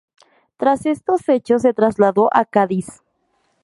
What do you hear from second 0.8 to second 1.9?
estos hechos se